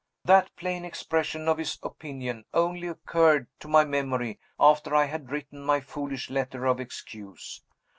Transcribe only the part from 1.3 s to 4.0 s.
of his opinion only occurred to my